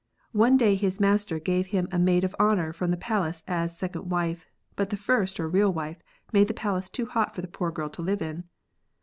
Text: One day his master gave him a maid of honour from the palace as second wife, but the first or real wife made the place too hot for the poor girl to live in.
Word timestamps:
One 0.33 0.57
day 0.57 0.73
his 0.73 0.99
master 0.99 1.37
gave 1.37 1.67
him 1.67 1.87
a 1.91 1.99
maid 1.99 2.23
of 2.23 2.35
honour 2.39 2.73
from 2.73 2.89
the 2.89 2.97
palace 2.97 3.43
as 3.47 3.77
second 3.77 4.09
wife, 4.09 4.47
but 4.75 4.89
the 4.89 4.97
first 4.97 5.39
or 5.39 5.47
real 5.47 5.71
wife 5.71 6.01
made 6.33 6.47
the 6.47 6.55
place 6.55 6.89
too 6.89 7.05
hot 7.05 7.35
for 7.35 7.43
the 7.43 7.47
poor 7.47 7.69
girl 7.69 7.89
to 7.91 8.01
live 8.01 8.23
in. 8.23 8.45